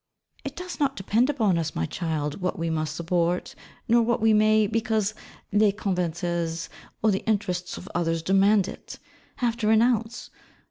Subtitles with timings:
[0.43, 3.53] It does not depend upon us, my child, what we must support,
[3.87, 5.13] nor what we may, because
[5.53, 6.69] les convenances
[7.03, 8.97] or the interests of others demand it,
[9.35, 10.31] have to renounce.